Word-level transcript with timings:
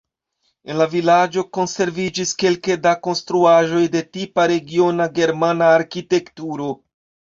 En 0.69 0.79
la 0.81 0.87
vilaĝo 0.93 1.43
konserviĝis 1.57 2.33
kelke 2.45 2.79
da 2.87 2.95
konstruaĵoj 3.11 3.85
de 3.99 4.05
tipa 4.19 4.51
regiona 4.57 5.11
germana 5.23 5.73
arkitekturo. 5.81 6.77